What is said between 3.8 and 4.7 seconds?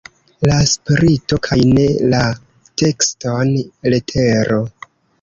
letero!